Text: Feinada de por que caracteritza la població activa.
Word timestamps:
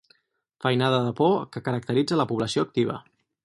Feinada 0.65 1.03
de 1.09 1.11
por 1.21 1.37
que 1.57 1.63
caracteritza 1.69 2.21
la 2.23 2.29
població 2.33 2.69
activa. 2.69 3.01